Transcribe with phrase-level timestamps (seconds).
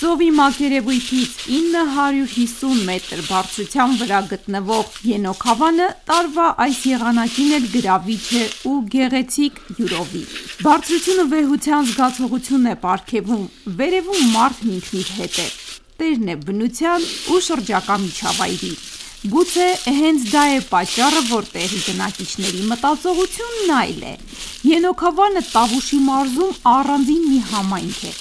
[0.00, 8.44] Ծովի մակերևույթից 950 մետր բարձրության վրա գտնվող Ենոք Հավանը տարվա այս եղանակին էլ գրավիչ է
[8.70, 10.22] ու գեղեցիկ հյուրովի:
[10.64, 13.44] Բարձրությունը վեհության զգացողություն է պարգևում,
[13.82, 15.46] վերևում մարդն ինքն իր հետ է,
[16.00, 18.72] տերն է բնության ու շրջակա միջավայրի:
[19.36, 19.68] Գուցե
[20.00, 24.16] հենց դա է պատճառը, որ տեղի բնակիչների մտածողությունն այլ է:
[24.72, 28.16] Ենոք Հավանը Տավուշի մարզում առանձին մի համայնք է՝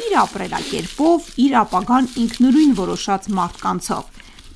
[0.00, 4.04] իր ապրելակերպով, իր ապագան ինքնուրույն որոշած մարդկանցով: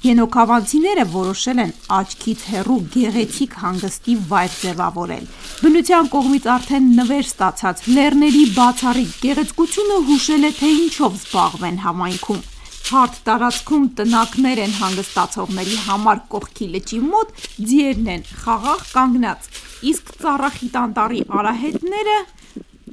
[0.07, 5.25] Ենոքավանցիները որոշել են աչքից հեռու գեղեցիկ հանգստի վայր ձևավորել:
[5.61, 12.45] Բնության կողմից արդեն նվեր ստացած լեռների բացառիկ գեղեցկությունը հուշել է, թե ինչով զբաղվեն համայնքում:
[12.87, 17.33] Հարթ տարածքում տնակներ են հանգստացողների համար կողքի լճի մոտ
[17.67, 19.49] ձիերն են խաղաղ կանգնած,
[19.91, 22.19] իսկ ծառախիտ անտառի արահետները,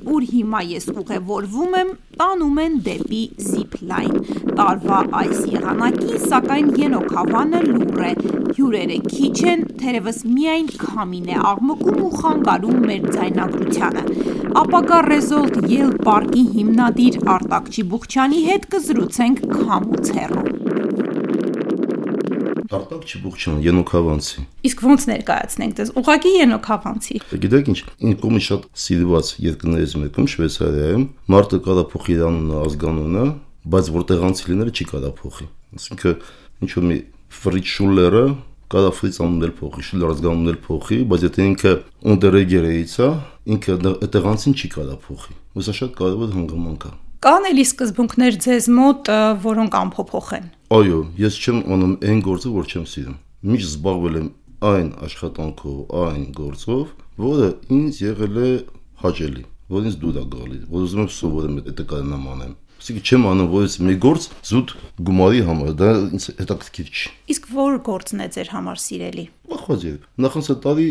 [0.03, 4.15] ուր հիմա ես ուղևորվում եմ, տանում են դեպի զիփլայն:
[4.59, 8.11] Տարվա այս եղանակին, սակայն, Ենոք Հավանը լուռ է,
[8.57, 14.03] հյուրերը քիչ են, թերևս միայն քամին է աղմկում ու խանգարում մեր ձայնագրությանը:
[14.63, 20.62] Ապագա Resort Yell պարկի հիմնադիր Արտակ Չիբուխչյանի հետ կզրուցենք քամուց հեռու:
[22.73, 29.27] Արտակ Չիբուխչյան, Ենոքավանցի: Իսկ ո՞նց ներկայացնենք Ձեզ: Ուղղակի Ենոքավանցի: Գիտեք ինչ, իմ կողմից շատ սիրված
[29.43, 33.25] երկրներից մեկում Շվեյցարիայում մարդը կարող է փոխի իր անունը, ազգանունը,
[33.73, 36.15] բայց որ տեղանցի լինելը չի կարող փոխի: Այսինքն
[36.63, 36.97] ինչ որ մի
[37.33, 38.25] Ֆրից Շուլլերը
[38.73, 41.73] կարող է Ֆրից անունն փոխի, Շուլլեր ազգանունն էլ փոխի, բայց եթե ինքը
[42.13, 43.09] «Ունտերեգերից» է,
[43.53, 48.65] ինքը այդ տեղանցին չի կարող փոխի: Սա շատ կարևոր հանգամանք է: Կա՞ն էլի սկզբունքներ Ձեզ
[48.75, 49.09] մոտ,
[49.43, 54.29] որոնք անփոփոխ են: Այո, ես չեմ անում այն գործը, որ չեմ սիրում: Միշտ զբաղվել եմ
[54.69, 56.85] այն աշխատանքով, այն գործով,
[57.25, 58.49] որը ինձ եղել է
[59.03, 59.43] հաճելի,
[59.75, 63.51] որ ինձ դուր է գալիս, որ ուզում եմ սովորեմ հետը կարողանամ անեմ: Այսինքն չեմ անում
[63.53, 64.73] որևէ մի գործ զուտ
[65.13, 70.87] գումարի համար, դա ինձ հետաքրքիր չի: Իսկ ո՞ր գործն է Ձեր համար սիրելի: Նախանցյալ տարի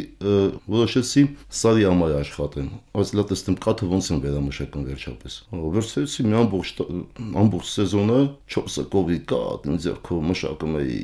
[0.72, 5.34] որոշեցի Սարի համար աշխատել, ասեցի լավ տեսնեմ կաթը ոնց եմ վերամշակում վերջապես:
[5.76, 6.36] Վերցրեցի մի
[7.42, 8.18] ամբողջ սեզոնը
[8.56, 10.98] 4 կովի կաթ իմ ձեռքով մշակում էի,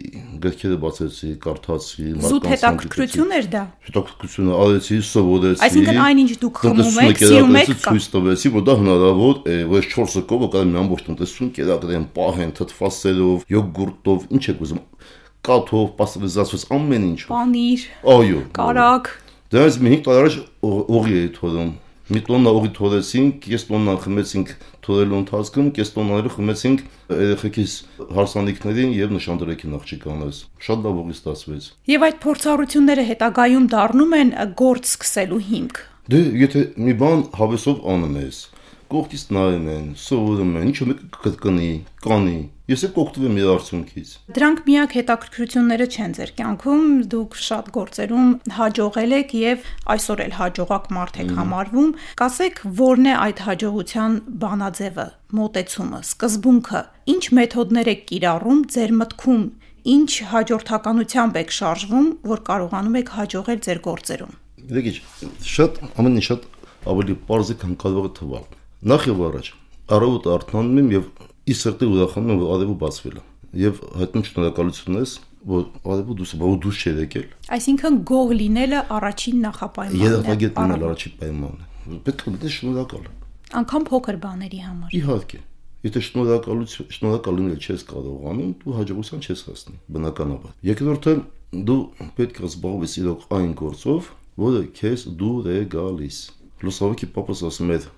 [0.45, 6.63] գրքերը բացեցի, կարդացի: Զուտ հետաքրքրություն էր դա: Հետաքրքրություն էր, արեցի, սովորեցի: Այսինքն այն ինչ դուք
[6.65, 10.69] խմում եք, սիրում եք, ցույց տվեցի, որ դա հնարավոր է, որ այս 4 կովը կարող
[10.69, 14.83] մի ամբողջ տնտեսություն կերակրեն, պահեն թթվասերով, յոգուրտով, ինչ եք ուզում,
[15.49, 17.85] կաթով, պաստերիզացված, ամեն ինչով: Պանիր,
[18.59, 19.13] կարագ:
[19.49, 20.35] Դրանից մի 5 տարի առաջ
[20.69, 21.71] օղի էի թորում:
[22.09, 24.53] Մի տոննա օղի թորեցինք, կես տոննա խմեցինք
[24.85, 27.73] թորելու ընթացքում, կես տոննան խմեցինք երեխեքիս
[28.17, 30.39] հարսանիքներին և նշանադրեցին աղջկանց:
[30.69, 36.61] Շատ լավ օղի ստացվեց: Եվ այդ փորձառությունները հետագայում դառնո՞ւմ են գործ սկսելու հիմք: Դե եթե
[36.81, 38.37] մի բան հավեսով անում ես,
[38.89, 41.73] կողքից նայում են, սովորում են, ինչ որ մեկը կկրկնի,
[42.09, 42.39] կանի,
[42.69, 46.83] ես էլ կօգտվեմ իր արդյունքից: Դրանք միակ հետաքրքրությունները չեն Ձեր կյանքում,
[47.15, 48.27] Դուք շատ գործերում
[48.59, 49.63] հաջողել եք և
[49.95, 51.89] այսօր էլ հաջողակ մարդ եք համարվում:
[52.21, 55.07] Կասեք ո՞րն է այդ հաջողության բանաձևը,
[55.39, 59.43] մոտեցումը, սկզբունքը: Ինչ մեթոդներ եք կիրառում Ձեր մտքում,
[59.89, 64.33] ինչ հաջորդականությամբ եք շարժվում, որ կարողանում եք հաջողել Ձեր գործերում:
[64.69, 66.43] Ամեն ինչ շատ
[66.93, 68.45] ավելի պարզ է, քան կարող է թվալ:
[68.93, 69.47] Նախևառաջ
[69.89, 71.07] առավոտը արթնանում եմ և
[71.49, 73.23] ի սրտե ուրախանում որ արևը բացվել է
[73.57, 74.97] և հայտնում շնորհակալություն,
[75.49, 82.01] որ դուրս չէր եկել: Այսինքն գոհ լինելը առաջին նախապայմանն է: Երախտագետ լինելը առաջին պայմանն է:
[82.09, 83.07] Պետք է լինել շնորհակալ:
[83.61, 85.41] Անգամ փոքր բաների համար: Իհարկե:
[85.89, 91.15] Եթե շնորհակալ լինել չես կարողանում, դու հաջողության չես հասնի, բնականաբար: Երկրորդը
[91.69, 91.81] դու
[92.19, 94.11] պետք է զբաղվես իրոք այն գործով,
[94.43, 96.19] որը քեզ դուր է գալիս:
[96.67, 97.89] Լուսավորչի պապս ասում էր.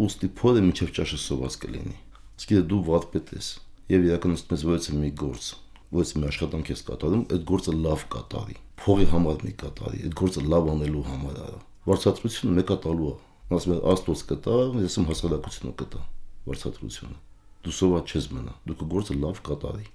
[0.00, 1.96] «Ուստի փորը մինչև ճաշը սոված կլինի»:
[2.40, 3.48] Իսկ եթե դու վարպետ ես
[3.92, 5.48] և իրականացնում ես որևէ մի գործ,
[5.92, 10.44] որևէ մի աշխատանք ես կատարում, այդ գործը լավ կատարի, փողի համար մի կատարի, այդ գործը
[10.48, 11.58] լավ անելու համար արա:
[11.90, 13.14] Վարձատրությունը մեկը տալու է:
[13.50, 16.02] Ասում են Աստված կտա, ես եմ հասարակությունը կտա
[16.48, 17.16] վարձատրությունը:
[17.60, 19.86] Դու սոված չես մնա, դու քո գործը լավ կատարի: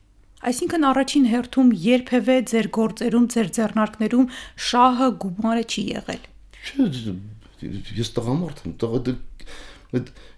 [0.45, 4.27] Այսինքն առաջին հերթում երբևէ Ձեր գործերում, Ձեր ձեռնարկներում
[4.69, 6.23] շահը, գումարը չի եղել:
[6.61, 6.85] Չէ,
[8.05, 8.75] ես տղամարդ եմ: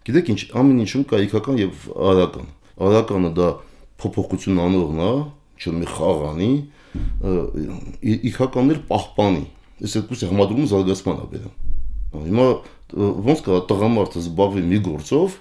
[0.08, 2.48] Գիտեք ինչ, ամեն ինչում կա իգական և արական:
[2.88, 3.48] Արականը դա
[4.02, 5.12] փոփոխություն անողն է,
[5.66, 6.50] որ մի խաղ անի,
[8.30, 9.44] իգականն էլ պահպանի:
[9.84, 11.56] Այս երկուսը համադրումը զարգացման է բերում:
[12.28, 12.48] Հիմա
[13.28, 15.40] ոնց է տղամարդը զբաղվի մի գործով,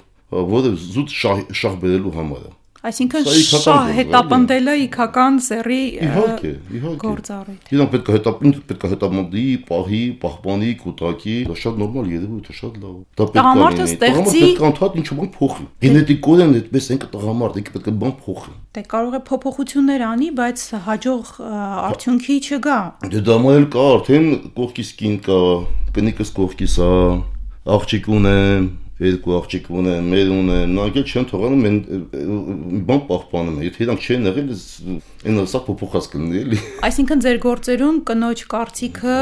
[0.57, 1.13] որը զուտ
[1.61, 2.53] շահ բերելու համար է:
[2.87, 3.25] Այսինքն
[3.97, 10.71] հետապնդելը իքական սերի Իհարկե, իհարկե։ գործառույթ։ Իրան պետք է հետապին, պետք է հետապնդի, պահի, պահպանի,
[10.83, 14.69] կուտակի, դա շատ նորմալ երևույթ է, շատ լավ։ Դա պետք է լինի։ ստեղծի- պետք է
[14.71, 19.13] անդադ ինչ բան փոխի։ Գենետիկորեն այդպես ենք տղամարդ, ինքը պետք է բան փոխի։ Դե կարող
[19.17, 21.25] է փոփոխություններ անի, բայց հաջող
[21.91, 22.79] արդյունքի չգա։
[23.17, 24.27] Դե դա մայել կա, արդեն
[24.57, 25.39] կողքից կին կա,
[25.97, 26.91] կնիկս կողքից է,
[27.77, 28.63] աղջիկ ունեմ,
[28.97, 31.77] երկու աղջիկ ունեմ, մեր ունեմ, նագել չեն թողանում են
[32.89, 34.49] բան պահպանում են։ Եթե իրանք չեն եղել,
[35.27, 39.19] այն հսա փոփոխած կլինի էլի։ Այսինքն ձեր գործերում կնոջ կարծիքը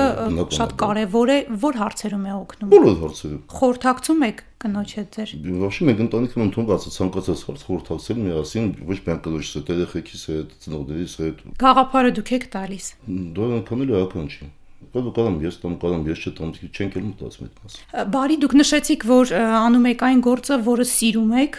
[0.54, 5.32] շատ կարևոր է, որ հարցերում է օգնում։ Բոլոր հարցերում։ Խորհրդակցում եք կնոջ հետ ձեր։
[5.64, 10.54] Ոչի մենք ընտանիքում ընդունված է ցանկացած հարց խորհրդակցել միասին, ոչ միայն կնոջս հետ, երեխեքիս հետ,
[10.64, 12.86] ծնողներիս հետ։ Գաղափարը դուք եք տալիս։
[13.34, 14.54] Դա անկանել է ականջին
[14.94, 18.54] չի։ Կա կամ ես տամ, կամ ես չտամ, չենք էլ մտածում այդ մասը։ Բարի դուք
[18.60, 21.58] նշեցիք, որ անում եք այն գործը, որը սիրում եք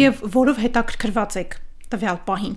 [0.00, 1.58] եւ որով հետաքրքրված եք
[1.90, 2.56] տվյալ պահին։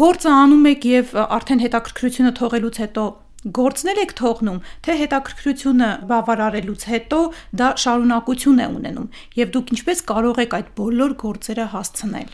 [0.00, 3.04] Գործը անում եք եւ արդեն հետաքրքրությունը թողելուց հետո
[3.44, 7.18] գործնել եք թողնում, թե հետաքրքրությունը բավարարելուց հետո
[7.60, 9.08] դա շարունակություն է ունենում
[9.40, 12.30] եւ դուք ինչպես կարող եք այդ բոլոր գործերը հասցնել։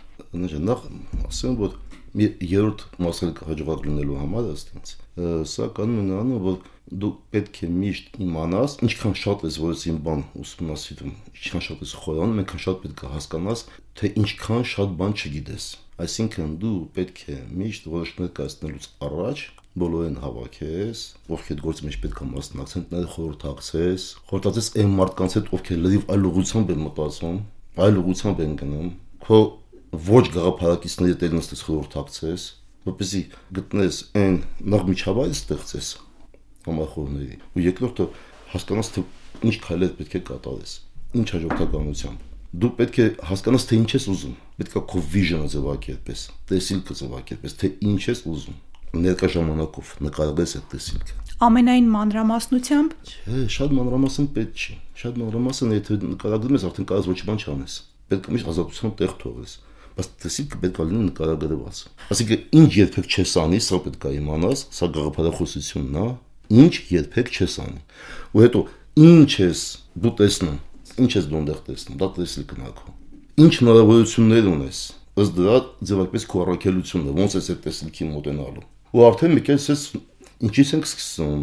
[0.71, 0.85] նախ
[1.27, 1.75] ասեմ, որ
[2.15, 4.95] մի երրորդ մասը հաջողակ լինելու համար աստենց։
[5.51, 6.57] Սա կանում է որ
[6.91, 11.93] դու պետք է միշտ իմանաս, ինչքան շատ ես որ ես բան ուսումնասիրում, ինչքան շատ ես
[12.03, 13.63] խորանում, այնքան շատ պետք է հասկանաս,
[14.01, 15.67] թե ինչքան շատ բան չգիտես։
[16.01, 19.45] Այսինքն դու պետք է միշտ որոշումներ կայացնելուց առաջ
[19.81, 25.83] բոլորին հավաքես, ովքեր գործի մեջ պետք է մասնակցեն, նաև խորհրդակցես, խորհրդակցես այն մարդկանց հետ, ովքեր
[25.85, 27.39] լրիվ այլ ուղղությամբ են մտածում,
[27.87, 28.91] այլ ուղղությամբ են գնում,
[29.29, 29.41] քո
[30.11, 32.51] ոչ գաղափարակիցների հետ նստես խորհրդակցես,
[32.91, 33.25] որպեսզի
[33.61, 34.39] գտնես այն
[34.75, 35.97] նախ միջավայրը ստեղծես
[36.67, 38.07] համախոհների։ Ու երկրորդը
[38.55, 39.05] հասկանաս թե
[39.51, 40.73] ինչ քայլեր պետք է կատարես,
[41.21, 46.23] ինչ հաջորդականությամբ։ Դու պետք է հասկանաս թե ինչ ես ուզում։ Պետք է քո vision-ը ձևակերպես,
[46.51, 48.57] տեսիլքը ձևակերպես, թե ինչ ես ուզում։
[48.91, 55.99] Ներկա ժամանակով նկարագրես այդ տեսիլքը։ Ամենայն մանրամասնությամբ Չէ, շատ մանրամասն պետք չի։ Շատ մանրամասն եթե
[56.11, 57.77] նկարագրում ես, արդեն կարես ոչ բան չանես։
[58.11, 59.55] Պետք է միշտ ազատության տեղ թողես։
[59.95, 61.81] Բայց տեսիլքը պետք է լինի նկարագրված։
[62.11, 66.05] Այսինքն ինչ երբեք չես անի, սա պետք է իմանաս, սա գաղափարախոսությունն է,
[66.51, 67.81] ինչ երբեք չես անի։
[68.35, 68.61] Ու հետո
[69.01, 69.61] ինչ ես
[70.03, 70.59] դու տեսնում,
[71.01, 72.95] ինչ ես դու այնտեղ տեսնում, դա տեսիլքն է քո։
[73.41, 74.81] Ինչ հնարավորություններ ունես,
[75.21, 75.57] ըստ դրա
[75.91, 79.85] ձևակերպես քո առաքելությունը, ոնց ես այդ տեսիլքի մոտենալու։ Ու արդեն մի քիչ ես
[80.51, 81.43] ինչից ենք սկսում,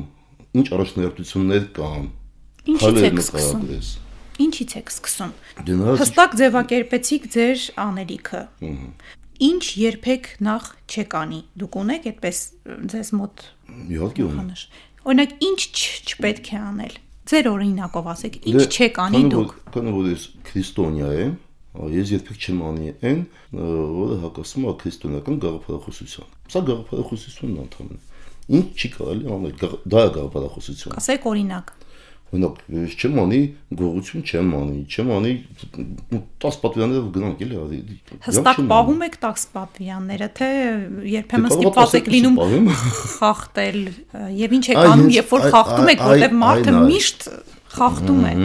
[0.57, 2.07] ինչ առաջնահերթություններ կան,
[2.73, 3.65] ինչից եք սկսում։
[4.37, 5.31] Ինչից եք սկսում։
[5.97, 8.41] Հստակ ձևակերպեցիք ձեր անելիքը։
[9.47, 12.37] Ինչ երբեք նախ չեք անի։ Դուք ունեք այդպես
[12.93, 13.43] ձեզ մոտ
[13.97, 14.47] իհարկե ունեմ։
[15.07, 15.59] Օրինակ ինչ
[16.11, 16.95] չպետք է անել։
[17.27, 21.33] Ձեր օրինակով ասեք, Դե, ինչ չեք անի դուք։ Քանի որ ես քրիստոնյա եմ,
[21.95, 23.21] ես երբեք չեմ անի այն,
[23.97, 28.15] որը հակասում է քրիստոնեական գաղափարախոսության։ Սա գաղափարախոսությունն է ընդհանրապես։
[28.47, 31.76] Ինչ չի կարելի անել, դա է գաղափարախոսություն։ Ասեք օրինակ։
[32.27, 33.37] Ես չեմ անի
[33.79, 35.29] գողություն չեմ անի, չեմ անի
[36.43, 37.79] 10 պատվիրաններով գնանք էլի արի։
[38.25, 40.49] Հստակ պահում եք տաքս պապյանները, թե
[41.13, 42.35] երբեմն Դե ստիպված եք լինում
[43.15, 43.79] խախտել
[44.43, 47.27] եւ ինչ եք անում, երբ որ խախտում եք, որտեղ մարդը միշտ
[47.77, 48.35] խախտում է։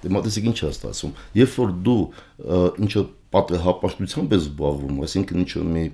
[0.00, 5.42] Դե մտածեք ինչ է ստացվում։ Երբ որ դու ը, ինչ որ պատահապաշտությամբ ես զբաղվում, այսինքն
[5.44, 5.84] ինչ որ մի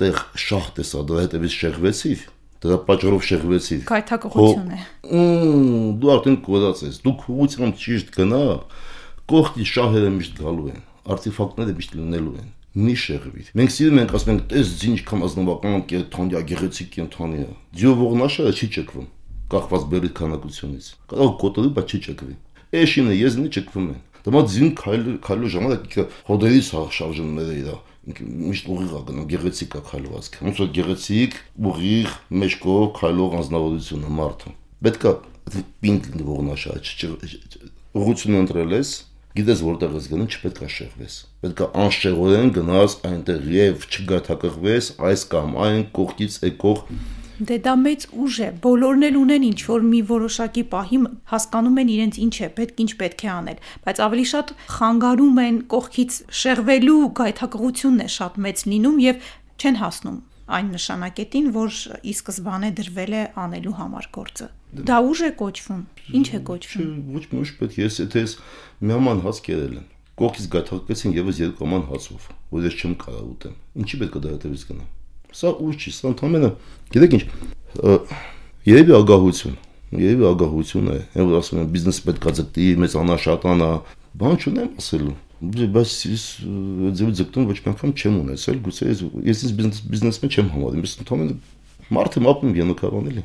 [0.00, 2.22] տեղ շահ տեսա, դրա հետևից շեղվեցիր,
[2.64, 4.78] դրա պատճառով շեղվեցիր։ Գայթակղություն է։
[6.00, 8.40] դու արդեն կորած ես։ Դու քուղությամբ ճիշտ գնա,
[9.28, 10.80] կողքի շահերը միշտ գալու են,
[11.14, 16.40] արտիֆակտները միշտ լինելու են։ Մի շեղվիր։ Մենք սիրում ենք ասում ենք, «Տես ինչքան ազնվական կենթանի,
[16.50, 19.06] գեղեցիկ կենթանի է»։ Ձիո ողնաշը չի ճկվում,
[19.54, 22.34] կախված բերի քանակությունից։ Կարող կոտորի, բայց չի ճկվի։
[22.74, 25.96] Էշինը եզնի ճկվում են։ Դեմա ձին քայլ քայլու ժամանակ
[26.32, 26.68] հոդերից
[26.98, 31.36] շարժումները իրա միշտ ուղիղ է գնում գեղեցիկ է քայլվածքը ոնց որ գեղեցիկ
[31.70, 32.10] ուղիղ
[32.42, 34.52] մեջքով քայլող անznավորությունը մարդը
[34.84, 35.12] պետքա
[35.84, 36.76] պինդ լինի ողնաշա
[37.94, 38.92] ուղղությունը ընտրել ես
[39.34, 45.24] գիտես որտեղ ես գնում չպետք է շեղվես պետք է անշեղորեն գնաս այնտեղ եւ չգաթակղվես այս
[45.34, 46.82] կամ այն կողքից եկող
[47.48, 50.98] Դե դա մեծ ուժ է։ Բոլորն էլ ունեն ինչ որ մի որոշակի պահի
[51.32, 55.56] հասկանում են իրենց ինչ է, պետք ինչ պետք է անել, բայց ավելի շատ խանգարում են
[55.74, 59.32] կողքից շեղվելու գայթակղությունն է շատ մեծ լինում եւ
[59.64, 60.20] չեն հասնում
[60.54, 64.48] այն նշանակետին, որ ի սկզբանե դրվել է անելու համար գործը։
[64.84, 65.82] Դա ուժ է կոչվում։
[66.20, 68.34] Ինչ է կոչվում։ ոչ ուժ պետք է, ես եթե ես
[68.84, 69.86] մի աման հաց կերել եմ
[70.20, 74.34] կողքից գաթակեցին եւս երկու աման հացով որ ես չեմ կարող ուտեմ ինչի պետք է դա
[74.34, 74.90] հետևից գնամ
[75.34, 77.24] սա ուժ չի սա ընդհանրապես գիտեք ինչ
[78.70, 79.56] երևի ագահություն
[80.04, 83.70] երևի ագահություն է այն որ ասում են բիզնես պետք է ձգտի մեծ անաշատանա
[84.24, 86.24] բան չունեմ ասելու բայց ես
[86.98, 90.94] ձեւ ձգտում ոչ մի անգամ չեմ ունեցել, գուցե ես ես ինձ բիզնեսմեն չեմ համարում, ես
[91.04, 91.52] ընդհանրապես
[91.94, 93.24] մարդը մապում յենոքավան էլի։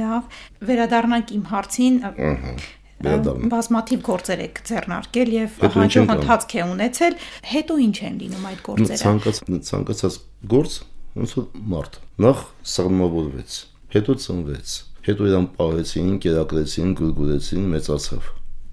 [0.00, 0.38] Լավ,
[0.70, 2.54] վերադառնանք իմ հարցին։ Ահա
[3.00, 7.14] Բազմաթիվ գործեր եք ձեռնարկել եւ հաջող ընթացք է ունեցել,
[7.48, 10.18] հետո ինչ են լինում այդ գործերը։ Ցանկացած ցանկացած
[10.52, 10.74] գործ
[11.16, 12.42] ոնց որ մարդ նախ
[12.74, 13.56] սառնավորվեց,
[13.94, 14.74] հետո ծնվեց,
[15.08, 18.28] հետո իրան պահեցին, կերակրեցին, գուրգուրեցին, մեծացավ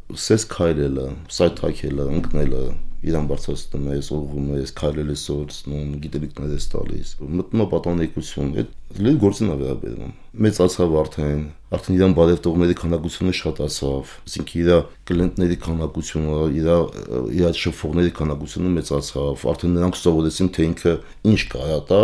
[0.07, 1.05] սես քայլելը,
[1.37, 2.61] սայթակելը, ընկնելը,
[3.05, 8.71] իրան բարձրացնում ես, ուղղում ես, քայլել ես սորցնում, գիտելիքներ ես տալիս։ Մտնում է պատանեկություն, այդ
[9.05, 10.15] լի գործին է վերաբերվում։
[10.47, 11.43] Մեծացավ արդեն,
[11.77, 14.71] արդեն իրան բարևտողների քանակությունը շատացավ, այսինքն իր
[15.11, 16.71] կլենտների քանակությունը, իր
[17.37, 20.95] իր շփողների քանակությունը մեծացավ, արդեն նրանք սովորեցին թե ինքը
[21.33, 22.01] ինչ կարա տա,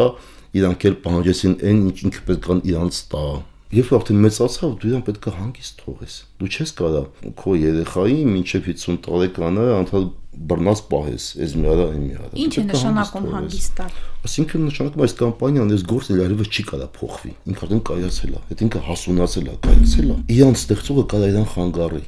[0.53, 3.25] իրանք էլ պահանջեցին այն ինչ ինքը պետք է իրանց տա
[3.73, 6.99] Երբ արդեն մեծացավ, դու իրան պետք է հանգիստ թողես։ Դու չես կարա
[7.39, 12.53] քո երեխային մինչև 50 տարեկանը անդադ բռնած պահես, այս մի արա, այն մի արա։ Ինչ
[12.53, 17.63] է նշանակում հանգիստ տալ։ Այսինքն նշանակում այս կամպանիան, այս գործը այլևս չի կարա փոխվի։ Ինքը
[17.67, 22.01] արդեն կայացել է, այդ ինքը հասունացել է, կայացել է։ Իրան ստեղծողը կարա իրան խանգարի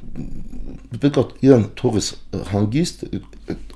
[0.96, 2.08] պետք է իրան թողես
[2.50, 3.02] հանգիստ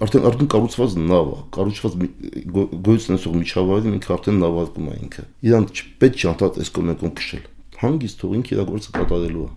[0.06, 1.96] արդեն արդեն կառուցված նավ է կառուցված
[2.88, 5.66] գույցնեսող միջավայրում ինքը արդեն նավարկում է ինքը իրան
[6.00, 7.44] պետք չի անդադ այս կողմեն կողմ քշել
[7.80, 9.50] հանգիստ թող ինքը իր գործը կատարելու է։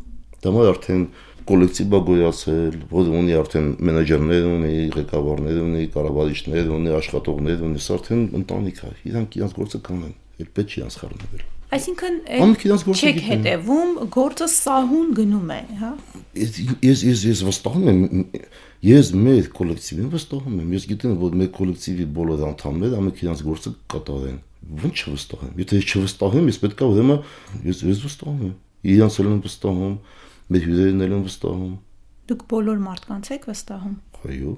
[0.44, 1.04] Դա մար արդեն
[1.50, 8.24] կոլեկտիվ գոյացել, որ ունի արդեն մենեջերներ ունի, ղեկավարներ ունի, կառավարիչներ ունի, աշխատողներ ունի, սա արդեն
[8.40, 12.18] ընտանիք է։ Իրանք իրենց գործը կանեն։ Էլ պետք չի անցխառնել։ Այսինքն
[12.94, 15.92] չեք հետևում, գործը սահուն գնում է, հա։
[16.38, 18.26] Ես ես ես վստահում եմ,
[18.86, 23.74] ես մեր կոլեկտիվին վստահում եմ։ Ես գիտեմ, որ մեր կոլեկտիվի բոլոր անդամները ամենք իրենց գործը
[23.94, 27.18] կատարեն ո՞նց չվստահեմ։ Եթե ես չվստահեմ, ես պետք է ուրեմն
[27.68, 28.54] ես ես վստահում եմ։
[28.94, 29.96] Իրանց էլ եմ վստահում,
[30.52, 31.74] մեր հյուրերն էլ եմ վստահում։
[32.32, 33.96] Դուք բոլոր մարդկանց եք վստահում։
[34.34, 34.54] Այո։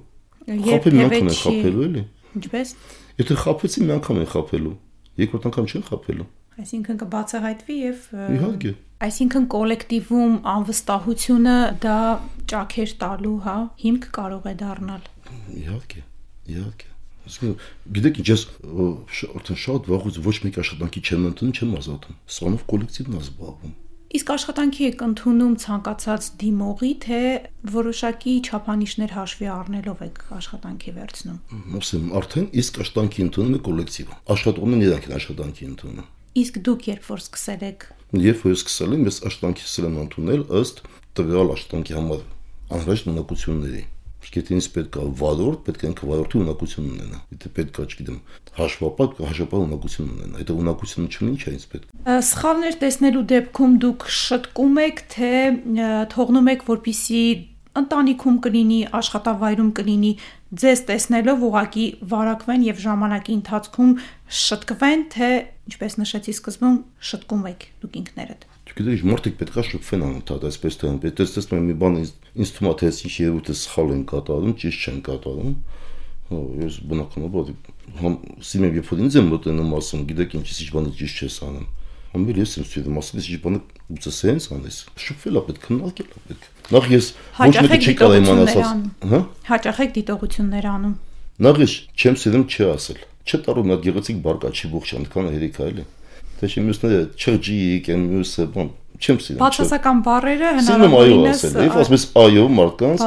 [0.45, 2.03] Խափել մի անգամ է խափելու էլի։
[2.35, 2.73] Ինչպես։
[3.21, 4.73] Եթե խափեցի մի անգամ է խափելու։
[5.25, 8.71] Երկրորդ անգամ չեն խափելու։ Այսինքն կբացահայտվի եւ Իհարկե։
[9.05, 11.95] Այսինքն կոլեկտիվում անվստահությունը դա
[12.51, 15.09] ճաքեր տալու, հա, հիմք կարող է դառնալ։
[15.65, 16.03] Իհարկե։
[16.55, 16.91] Իհարկե։
[17.25, 17.55] Ասում
[17.97, 18.45] գիտեք ինչ ես
[19.35, 23.73] արդեն շատ վաղուց ոչ մեկ աշխատանքի չեմ ընդունում, չեմ ազատում։ Սրանով կոլեկտիվն է զբաղվում։
[24.15, 27.17] Իսկ աշխատանքի եք ընդունում ցանկացած դիմողի, թե
[27.74, 31.39] որոշակի չափանիշներ հաշվի առնելով եք աշխատանքի վերցնում։
[31.79, 36.07] Ասեմ, արդեն իսկ աշխատանքի ընդունում է կոլեկտիվը։ Աշխատողներն իրանք են աշխատանքի ընդունում։
[36.45, 37.88] Իսկ դուք երբ որ սկսել եք։
[38.25, 40.81] Երբ որ սկսել եմ, ես աշխատանքի սկսել եմ ընդունել ըստ
[41.19, 42.24] տվյալ աշխատանքի համար
[42.75, 43.84] անհրաժեշտ ունակությունների
[44.55, 48.19] Ինձ պետք է վարորդ, պետք է ինքը վարորդի ունակություն ունենա։ Եթե պետք է, չգիտեմ,
[48.59, 51.99] հաշվապատ, հաշվապատ ունակություն ունենա։ Այդ ունակությունը չունի, ինչ է ինձ պետք։
[52.29, 55.33] Սխալներ տեսնելու դեպքում դուք շտկում եք, թե
[56.15, 57.23] թողնում եք, որpիսի
[57.75, 60.11] ընտանիքում կլինի, աշխատավայրում կլինի,
[60.63, 63.93] ձեզ տեսնելով ուղակի վարակվեն եւ ժամանակի ընթացքում
[64.45, 65.31] շտկվեն, թե
[65.75, 66.77] ինչպես նշեցի սկզբում,
[67.11, 71.67] շտկում եք դուք ինքներդ։ Չգիտեք, մարդիկ պետքա շփվեն անընդհատ, այսպես թե այնպես։ Դες տեսնում եմ
[71.70, 71.94] մի բան
[72.44, 75.53] ինձ թվում է թե ինչ երևույթը սխալ են կատարում, ճիշտ չեն կատարում։
[76.25, 77.53] Հա, ես բնականաբար
[78.01, 78.17] համ
[78.50, 81.65] սիմեմ երբ որ ինձ եմ մտնում ասում, գիտեք ինչ ինչ բանը ճիշտ չես անում։
[82.15, 83.60] Համբեր ես եմ ստիպում ասել, ինչ բանը
[83.96, 88.15] ուծը սենց անես։ Շփվել է պետք, քննարկել է պետք։ Նախ ես ոչ մեկը չի կարող
[88.20, 88.51] իմանալ,
[89.15, 89.20] հա։
[89.55, 90.96] Հաճախ եք դիտողություններ անում։
[91.46, 95.86] Նախ ես չեմ սիրում չասել։ Չտարում այդ գեղեցիկ բարգա չի ողջ այնքան հերիքա էլի
[96.45, 102.05] թե չի մյուսները չջիկ են մյուսը բան չեմ սիրում բացասական բառերը հնարավորինս եւ ասում ես
[102.21, 103.03] այո մարդկանց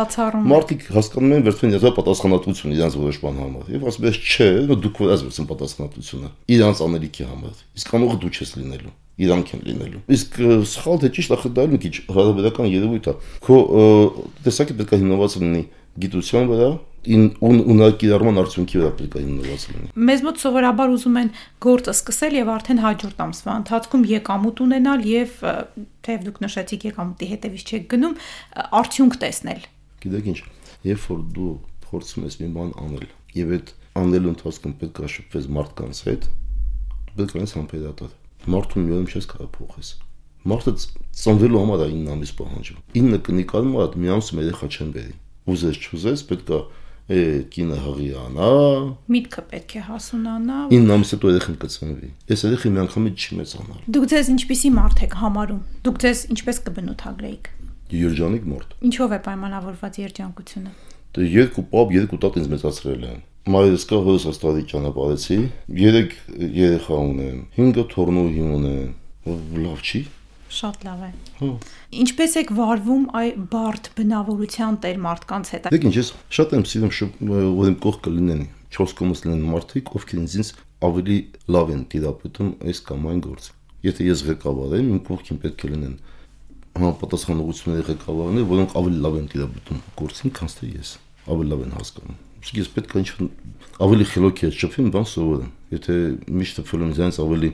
[0.53, 4.49] մարդիկ հասկանում են վերցնում իրենց պատասխանատվություն իրենց որոշ բան համար եւ ասում ես չէ
[4.85, 10.03] դուք որ ասում պատասխանատվությունը իրենց անելիքի համար իսկ անողը դու չես լինելու իրանք են լինելու
[10.15, 10.37] իսկ
[10.73, 13.57] սխալ թե ճիշտ ախր դա մի քիչ հարաբերական երևույթ է քո
[14.45, 15.63] տեսակի պետք է հիմնված լինի
[16.03, 16.69] գիտության վրա
[17.09, 21.31] ունակիրառման արդյունքի վրա պետք է հիմնված լինի։ Մեզ մոտ սովորաբար ուզում են
[21.65, 25.37] գործը սկսել եւ արդեն հաջորդ ամսվա ընթացքում եկամուտ ունենալ եւ
[26.09, 28.17] թեև դուք նշեցիք եկամուտի հետևից չեք գնում,
[28.83, 29.63] արդյունք տեսնել։
[30.05, 30.39] Գիտեք ինչ,
[30.89, 31.53] երբ որ դու
[31.89, 33.07] փորձում ես մի բան անել
[33.39, 36.29] եւ այդ անելու ընթացքում պետք է շփվես մարդկանց հետ,
[37.19, 38.13] պետք է համբերատար։
[38.49, 39.89] Մարդուն մի օր չես կարող փոխես։
[40.49, 40.73] Մարդը
[41.19, 45.17] ծնվելու համար է 9 ամիս պահանջում։ 9 կնիկարում այդ մի ամս երեխա չեն բերի։
[45.49, 46.61] Ուզես չուզես պետք է
[47.09, 48.49] է կինը հղիանա
[49.09, 53.87] միտքը պետք է հասունանա 9 ամիս հետո երեխան կծնվի այս երեխան մի անգամից չի մեծանալ
[53.97, 57.49] դուք ձեզ ինչպիսի մարդ եք համարում դուք ձեզ ինչպես կբնութագրեիք
[57.97, 60.75] երջանիկ մարդ ինչով է պայմանավորված երջանկությունը
[61.17, 65.39] դե երկու պապ երկու տատ ինձ մեծացրել են մայրս կա հորս աստղի ճանապարհեցի
[65.81, 66.15] երեք
[66.61, 68.91] երեխա ունեմ 5 թորնուհի ունեմ
[69.65, 70.05] լավ չի
[70.49, 71.49] Շատ լավ է։ Հա։
[72.03, 76.95] Ինչպես եք վարվում այ բարդ բնավորության տեր մարդկանց հետ։ Դեք ինչ ես շատ եմ սիրում
[77.59, 78.43] որ իմ կողքը լինեն
[78.79, 80.51] 4 կոմս լինեն մարդիկ, ովքեր ինձ
[80.89, 81.17] ավելի
[81.55, 83.55] լավ են դիապետում այս կամ այն գործը։
[83.89, 85.95] Եթե ես ղեկավար եմ, իմ կողքին պետք է լինեն
[86.79, 90.93] համապատասխանողությունների ղեկավարներ, որոնք ավելի լավ են դիապետում գործին, քան թե ես։
[91.29, 93.09] Ավելի լավ են հասկանում։ Իսկ ես պետք է ինչ
[93.89, 95.95] ավելի խելոքի հետ շփվեմ, բան սովորեմ։ Եթե
[96.33, 97.51] միշտ ֆիլմ ձյանց ավելի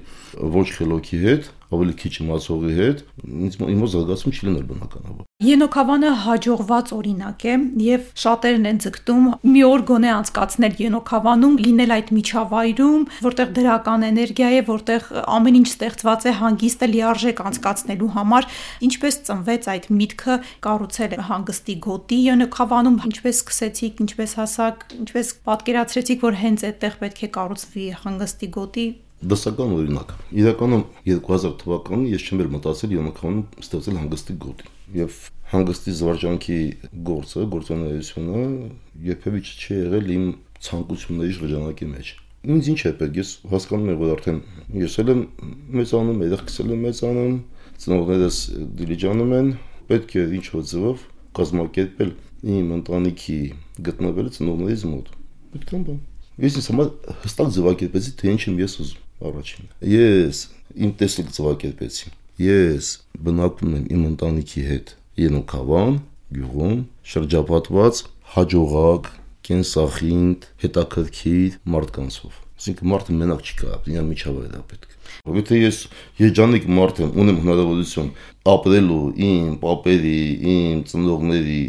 [0.54, 3.04] ոչ խելոքի հետ, ավելի քիչ իմացողի հետ,
[3.48, 9.62] ինձ իմ զարգացում չի լինել բնականաբար։ Ենոքավանը հաջողված օրինակ է եւ շատերն են ձգտում մի
[9.68, 16.24] օր գոնե անցկացնել Ենոքավանում, լինել այդ միջավայրում, որտեղ դրական էներգիա է, որտեղ ամեն ինչ ստեղծված
[16.24, 18.48] է հանգիստը լիարժեք անցկացնելու համար,
[18.88, 26.38] ինչպես ծնվեց այդ միտքը կառուցել հանգստի գոտի Ենոքավանում, ինչպես սկսեցիք, ինչպես հասակ, ինչպես պատկերացրեցիք, որ
[26.44, 28.86] հենց այդտեղ պետք է կառուցվի հանգստի գոտի
[29.24, 35.16] դասական օրինակ։ Իրականում 2000 թվականին ես չեմ մտածել Յոնքանում ստեղծել հանգստի գոտի եւ
[35.54, 36.58] հանգստի զվարճանքի
[37.08, 38.44] գործը, գործունեությունը
[39.08, 40.26] երբևէ չի եղել իմ
[40.64, 42.12] ցանկությունների շրջանակի մեջ։
[42.44, 44.40] Ինձ ինչ է պետք, ես հասկանում եմ, որ արդեն
[44.84, 45.20] ես էլ եմ
[45.80, 47.36] մեծանում, երեխքս էլ եմ մեծանում,
[47.84, 48.40] ծնողներս
[48.80, 49.48] դիլիջանում են,
[49.88, 51.06] պետք է ինչ որ ձևով
[51.38, 52.12] կազմակերպել
[52.54, 53.38] իմ ընտանիքի
[53.88, 55.08] գտնվելը ծնողներից մոտ։
[55.54, 56.02] է բան։
[56.44, 56.88] Ես ինձ համար
[57.24, 60.40] հստակ ձևակերպեցի, թե ինչ եմ ես ուզում առաջին։ Ես
[60.84, 62.86] իմ տեսլիկ ձևակերպեցի։ Ես
[63.22, 64.88] բնակվում եմ իմ ընտանիքի հետ.
[65.22, 65.98] Ենոքավան,
[66.34, 68.00] գյուղում, շրջապատված
[68.34, 69.10] հաջողակ,
[69.46, 74.90] կենսախինդ, հետաքրքիր մարդկանցով։ Այսինքն մարդը մենակ չի կարող, ինա միջավայր է պետք։
[75.30, 75.78] Որովհետեւ ես
[76.24, 78.10] երջանիկ մարդ եմ, ունեմ հնարավորություն
[78.50, 79.00] ապրելու
[79.30, 80.18] իմ պապերի,
[80.54, 81.62] իմ ծնողների,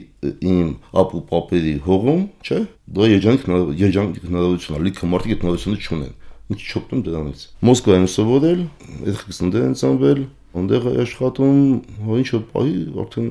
[0.50, 0.70] իմ
[1.06, 2.62] ապու պապերի հողում, չէ՞։
[2.96, 3.50] Դա երջանիկ
[3.86, 8.60] երջանիկ հնարավորություն է, լիքը մարդիկ այդ հնարավորությունը չունեն ինչ չօգտում դրանից։ Մոսկվայում սովորել,
[9.06, 10.20] երեխեքսներ են ծնվել,
[10.56, 11.62] այնտեղ աշխատում,
[12.06, 13.30] հա ինչ որ պահի արդեն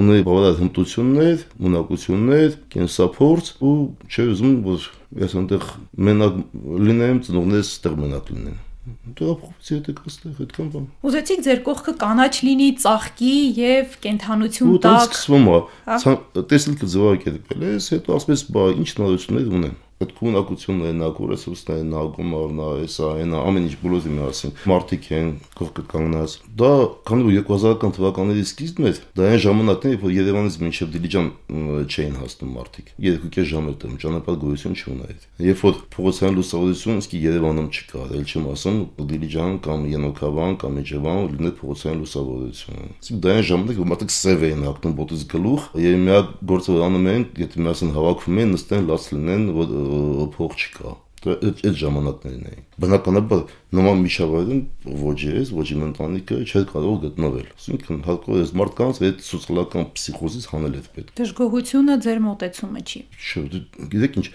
[0.00, 3.76] ունեի բավարար հմտություններ, ունակություններ, կենսափորձ ու
[4.10, 4.88] չէ ուզում որ
[5.24, 5.70] ես այնտեղ
[6.08, 6.42] մենակ
[6.88, 8.58] լինեմ, ծնողներս այդտեղ մենակ լինեն
[8.90, 14.72] դրա փոխվեցի հետը կստեղ այդքան բան։ Ուզեցիք ձեր կողքը կանաչ լինի, ծաղկի եւ կենթանություն տակ։
[14.72, 15.58] Ու դա սկսվում է։
[16.54, 21.82] Տեսլքը ձևակերպել ես, հետո ասես, բա ինչ նորություններ ունեմ այդ քունակությունն է նա ռեսուրսն է
[21.90, 25.26] նա գումարն է էսա այնա ամեն ինչ բոլորի միասին մարտիկ են
[25.58, 26.70] կողքը կանգնած դա
[27.10, 31.28] քանի որ 2000-ական թվականների սկիզբն էր դա այն ժամանակն էր որ Երևանից մինչև Դիլիջան
[31.84, 37.20] չէին հասնում մարտիկ 2.5 ժամ էր տում ճանապարհ գոյություն չուներ երբ որ փողոցային լուսավորություն իսկի
[37.28, 43.36] Երևանում չկար ել չեմ ասում Դիլիջան կամ Յենոքավան կամ Իջևան լիներ փողոցային լուսավորություն իսկ դա
[43.36, 47.24] այն ժամանակ որ մարդիկ սև էին հագնում ոտից գլուխ եւ միակ գործը որ անում են
[47.40, 49.74] եթե միասին հավաքվում են նստեն լաց լինեն որ
[50.36, 53.40] փող չկա այդ այդ ժամանակներն էին բնականաբար
[53.76, 54.60] նման միջավայրում
[55.00, 60.46] ոչ ես ոչ իմ ընտանիքը չէր կարող գտնվել ասինքն հարկով ես մարդկանց այդ սոցիալական փսիխոզից
[60.54, 63.44] հանել էր պետք դժգոհությունը ձեր մտածումը չի չէ
[63.92, 64.26] գիտեք ինչ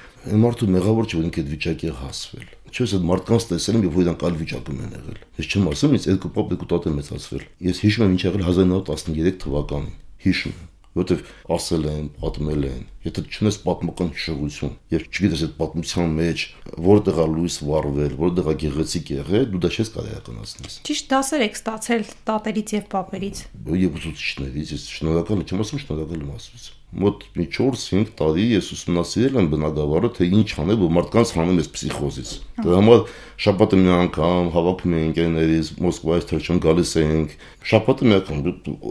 [0.46, 4.04] մարդու մեղավոր չի որ ինքը այդ վիճակի հասվել Չես այդ մարդկանց տեսել եմ, երբ որ
[4.04, 7.46] իրանք այլ վիճակում են եղել։ Ես չեմ ասում, ինձ երկու պապ երկու տատ է մեծացվել։
[7.72, 9.94] Ես հիշում եմ ինչ եղել 1913 թվականին։
[10.26, 16.16] Հիշում եմ որովհետև ասել են, պատմել են, եթե չունես պատմական հիշողություն եւ չգիտես այդ պատմության
[16.20, 16.46] մեջ
[16.86, 21.46] որտեղ է լույս վառվել, որտեղ է գեղեցիկ եղել, դու դա չես կարող իրականացնես։ Ճիշտ դասեր
[21.46, 23.44] եք ստացել տատերից եւ պապերից։
[23.86, 28.70] Եվ ուսուցիչներից, ես շնորհակալ եմ, չեմ ասում շնորհակալ եմ ասում մոտ մի 4-5 տարի ես
[28.76, 33.02] ուսումնասիրել եմ բնակավարը, թե ինչ անել, որ մարդկանց հանում ես փսիխոզից։ Դրա համար
[33.46, 37.34] շաբաթը մի անգամ հավաքում էինք ընկերներից Մոսկվայից թրջում գալիս էինք,
[37.72, 38.40] շաբաթը մի անգամ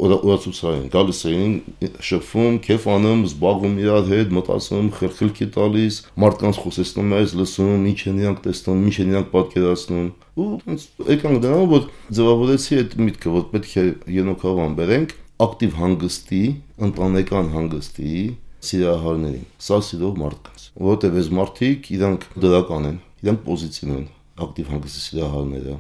[0.05, 7.35] օրացուցային գալիս էինք, շփվում, քեֆ անում, զբաղվում իրար հետ, մտածում, խրխլքի տալիս, մարդկանց խոսեցնում ես,
[7.41, 10.47] լսում, ինչ են իրանք տեսնում, ինչ են իրանք պատկերացնում ու
[11.07, 11.85] եկանք դրանով որ
[12.19, 13.85] ձևավորեցի այդ միտքը որ պետք է
[14.17, 16.41] ենոքավան բերենք ակտիվ հանգստի,
[16.87, 18.11] ընտանեկան հանգստի
[18.65, 24.05] սիրահարներին, սա սիրող մարդկանց, որովհետև այս մարդիկ իրանք դրական են, իրանք պոզիտիվ են,
[24.45, 25.75] ակտիվ հանգստի սիրահարները։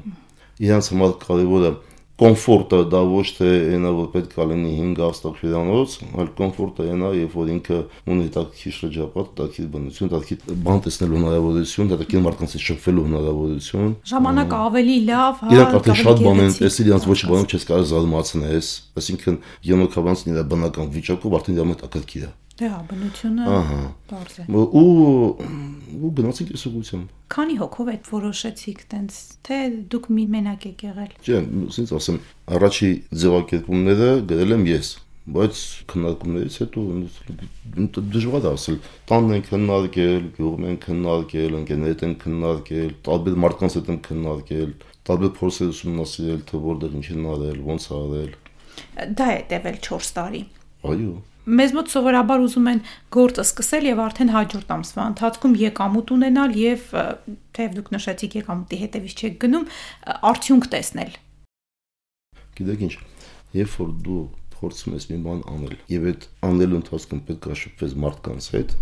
[0.64, 1.70] Իրանց համար կարևորը
[2.14, 7.08] կոմֆորտը դա ոչ թե այնա որ պետք է լինի 5 աստղ հյուրանոց, այլ կոմֆորտը այնա,
[7.18, 7.78] երբ որ ինքը
[8.14, 14.96] ունի տակի շրջապատ, տակի բնություն, տակի բան տեսնելու հնարավորություն, տակի մարդկանց շփվելու հնարավորություն։ Ժամանակը ավելի
[15.10, 18.72] լավ, հա։ Իրանք արդեն շատ բան են տեսել, իրանք ոչ բանում չես կարող զարմացնես,
[19.02, 19.42] այսինքն
[19.74, 23.76] յոնոքավանցն իր բնական վիճակով արդեն իրանք տակի է։ Դե հա, բնությունը Ահա։
[24.10, 24.82] բարձ է։ Ու
[26.06, 29.16] ու գնացինք այս ուղությամբ։ Քանի հոգով եք որոշեցիք տենց,
[29.48, 29.58] թե
[29.90, 32.20] դուք մի մենակ եք եղել։ Չէ, ասենց ասեմ,
[32.54, 32.90] առաջի
[33.24, 34.92] ձևակերպումները գրել եմ ես։
[35.34, 42.90] բայց քննարկումներից հետո դժվար է ասել տանն են քննարկել, գյուղում են քննարկել, ընկերներդ են քննարկել,
[43.08, 44.74] տարբեր մարդկանց հետ են քննարկել,
[45.08, 48.34] տարբեր փորձեր ուսումնասիրել, թե որտեղ ինչ են արել, ոնց արել։
[49.16, 50.42] Դա է տևել 4 տարի։
[50.92, 51.14] Այո
[51.44, 52.78] մեզ մոտ սովորաբար ուզում են
[53.12, 56.86] գործը սկսել եւ արդեն հաջորդ ամսվա ընթացքում եկամուտ ունենալ եւ
[57.58, 59.66] թեև դուք նշեցիք եկամուտի հետևից չեք գնում,
[60.32, 61.12] արդյունք տեսնել։
[62.54, 62.94] Գիտեք ինչ,
[63.60, 64.22] երբ որ դու
[64.54, 68.74] փորձում ես մի բան անել եւ այդ անելու ընթացքում պետք է շփվես մարդկանց հետ,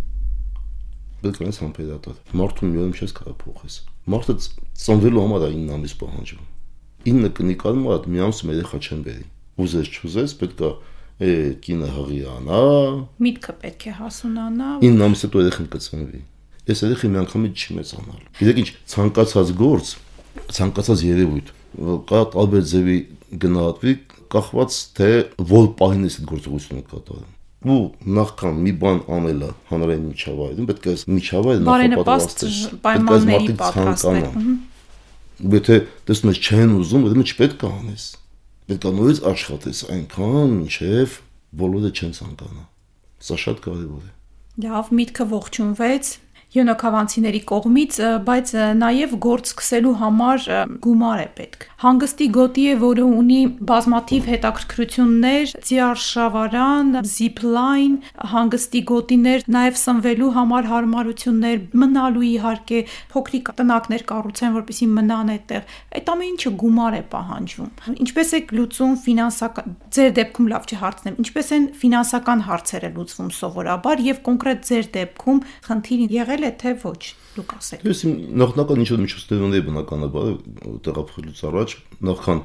[1.22, 3.77] պետք է ես համբերատար։ Մարդուն մի օր չես կարող փոխես։
[4.12, 4.35] Մարդը
[4.83, 6.46] ծնվելու համար է 9 ամիս պահանջում։
[7.09, 9.27] 9 կնիկանում է մի ամս երեխա չեն բերի։
[9.62, 10.70] Ուզես չուզես պետք է
[11.22, 11.33] է
[11.64, 12.61] կինը հղիանա
[13.27, 16.22] միտքը պետք է հասունանա 9 ամիս հետո երեխան կծնվի
[16.72, 19.92] այս երեխան մի անգամից չի մեծանալ գիտեք ինչ ցանկացած գործ
[20.57, 21.53] ցանկացած երևույթ
[22.12, 22.98] կա տարբեր ձևի
[23.42, 23.94] գնահատվի
[24.33, 25.12] կախված թե
[25.53, 27.31] որ պահին ես այդ գործողությունը կատարում
[27.62, 27.79] ու
[28.18, 34.27] նախքան մի բան անելը հանրային միջավայրում պետք է միջավայրը նախապատրաստել պայմանների պատրաստել
[35.42, 38.05] եթե տեսնես չեն ուզում, ուրեմն չպետք է անես
[38.96, 41.16] նորից աշխատես այնքան, ինչև
[41.62, 42.64] բոլորը չեն ցանկանա։
[43.22, 44.12] Սա շատ կարևոր է։
[44.62, 46.12] Լավ, միտքը ողջունվեց
[46.52, 50.46] յոնոքավանցիների կողմից, բայց նաև գործ սկսելու համար
[50.84, 53.38] գումար է պետք։ Հանգստի գոտի է, որը ունի
[53.72, 57.94] բազմաթիվ հետաքրքրություններ, ձիարշավարան, զիփլայն,
[58.32, 62.82] հանգստի գոտիներ, նաև սնվելու համար հարմարություններ, մնալու իհարկե
[63.16, 68.94] փոքրիկ տնակներ կառուցեն, որպեսզի մնան այդտեղ։ Այդ ամեն ինչը գումար է պահանջում։ Ինչպես է լուծում
[69.02, 74.88] ֆինանսական ձեր դեպքում լավ չի հարցնեմ, ինչպես են ֆինանսական հարցերը լուծվում սովորաբար եւ կոնկրետ ձեր
[74.92, 77.02] դեպքում խնդիր եղել եղել է թե ոչ
[77.37, 78.00] դուք ասեք Ես
[78.42, 80.33] նախնական ինչ-որ միջոցներ ունեի բնականաբար
[80.87, 81.76] տեղափոխելուց առաջ
[82.09, 82.42] նախքան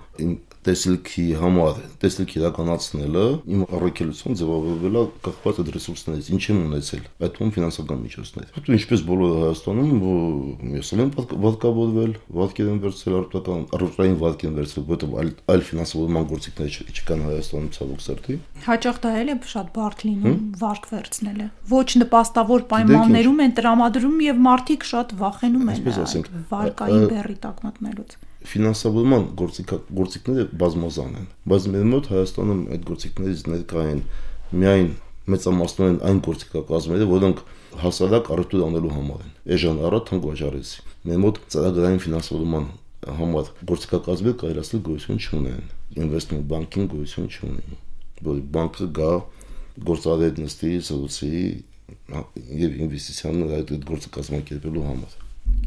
[0.68, 7.36] տեսլքի համար տեսլք իրականացնելը իմ առաքելության ձևավորվել է կախված այդ ռեսուրսներից ինչ եմ ունեցել այդ
[7.38, 11.12] թվում ֆինանսական միջոցներ հետո ինչպես բոլորը Հայաստանում ես եմ
[11.46, 17.24] վարկավորվել վարկեր եմ վերցրել արտական առողջային վարկ եմ վերցրել որովհետև այլ այլ ֆինանսավորման գործիքներ չկան
[17.28, 23.42] Հայաստանում ցավոք սրտի հաճախ դա էլ է շատ բարդ լինում վարկ վերցնելը ոչ նպաստավոր պայմաններում
[23.48, 23.56] են
[23.88, 25.86] տրամադրում եւ մարդիկ շատ վախենում են
[26.52, 28.16] վարկային բեռի տակ մտնելուց
[28.52, 34.02] ֆինանսավորման գործիք գործիքները բազմազան են բայց մեր մոտ Հայաստանում այդ գործիքներից ներկա են
[34.58, 34.90] միայն
[35.28, 37.42] մեծամասնորեն այն գործիքակազմերը որոնք
[37.84, 39.32] հասարակ առևտուր անելու համար են.
[39.58, 42.68] Էժան առատ թանկ վաճառեցի մեր մոտ ծրագրային ֆինանսավորման
[43.18, 45.66] համար գործիքակազմերը կարելի ասել գոյություն չունեն
[46.04, 47.80] investment banking գոյություն չունի
[48.28, 49.12] որ բանկը գա
[49.88, 51.42] գործարար նստի սոցի
[52.08, 55.18] եւ ինվեստիցիաներ այդ գործը կազմակերպելու համար։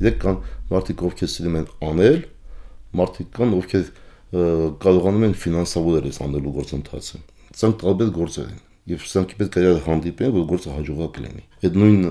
[0.01, 0.39] Գիտեք կան
[0.71, 2.19] մարդիկ ովքեր սիրում են անել,
[3.01, 3.91] մարդիկ կան, ովքեր
[4.31, 7.21] կարողանում են ֆինանսավորել այս անելու գործընթացը։
[7.61, 12.05] Սրանք տարբեր գործեր են եւ սրանք պետք է հանդիպեն, որ գործը հաջողակ լինի։ Այդ նույն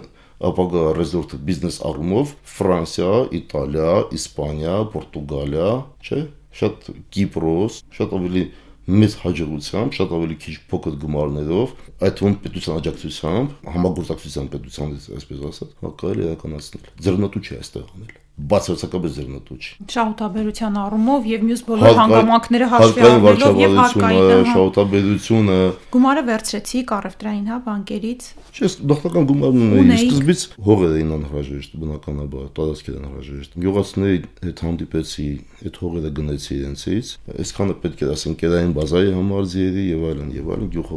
[0.49, 6.21] ապագա ռեզորտը բիզնես առումով Ֆրանսիա, Իտալիա, Իսպանիա, Պորտուգալիա, չէ՞,
[6.59, 8.43] շատ Կիպրոս, շատ ավելի
[8.89, 11.75] մեծ հաջողությամբ, շատ ավելի քիչ փոքր գումարներով,
[12.09, 15.75] այդ թվում պետության աջակցությամբ, համագործակցության պետության, այսպես ասած,
[16.23, 18.17] է իրականացնել։ Ձեռնտու չի այստեղ անել
[18.49, 25.57] բացարձակապես ձեռնտու չի։ Շահութաբերության առումով եւ մյուս բոլոր հանգամանքները հաշվի առնելով եւ հարկային շահութաբերությունը
[25.95, 32.95] գումարը վերցրեցիք առևտրային հա բանկերից։ Չէ, դոխտական գումարն ունեի։ Սկզբից հողեր էին անհրաժեշտ բնականաբար, տարածքեր
[32.99, 35.27] անհրաժեշտ։ Գյուղացիների հետ հանդիպեցի,
[35.67, 40.49] այդ հողերը գնեցի իրենցից։ Այսքանը պետք է ասեն կերային բազայի համար ձիերի եւ այլն եւ
[40.55, 40.89] այլն գյուղ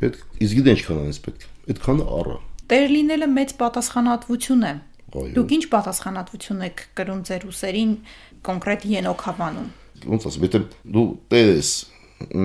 [0.00, 2.36] պետք։ Իսկ գիտեն ինչքան անես պետք։ Այդքանը առա։
[2.70, 4.72] Տեր լինելը մեծ պատասխանատվություն է
[5.10, 7.94] Դուք ինչ պատասխանատվություն եք կրում ձեր ուսերին
[8.46, 9.70] կոնկրետ Ենոք հավանում։
[10.10, 10.60] Ոնց ասեմ, եթե
[10.94, 11.70] դու տեր ես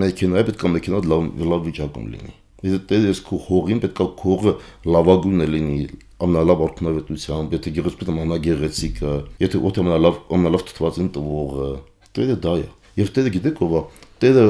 [0.01, 2.33] մեքենայի, պետք է մեքենան լավ լավ վիճակում լինի։
[2.65, 4.53] Եթե տեր ես քո հողին, պետք է քողը
[4.95, 5.79] լավագույնը լինի,
[6.25, 9.13] ամենալավ արդյունավետությամբ, եթե գեղեցիկ ամենագեղեցիկը,
[9.45, 11.69] եթե օդ ամենալավ ամենալավ թթվածին տվողը,
[12.15, 13.81] տերը դա է։ Եվ տերը գիտեք ով է,
[14.23, 14.45] տերը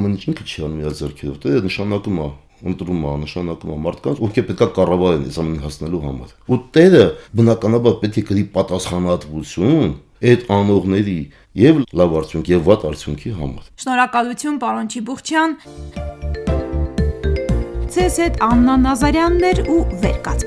[0.00, 2.28] ամեն ինչ ինքը չի անում իր ձեռքերով, տերը նշանակում է
[2.70, 7.04] ընտրում է նշանակում է մարդկանց, ովքեր պետքա կառավարեն այս ամենը հասնելու համար։ Ու Տերը
[7.40, 11.18] բնականաբար պետք է գրի պատասխանատվություն այդ անողների
[11.58, 15.56] եւ լավ արդյունք եւ վատ արդյունքի համար։ Շնորհակալություն պարոն Չիբուխչյան։
[17.92, 20.46] Ցեզ հետ Աննա Նազարյաններ ու Վերկաց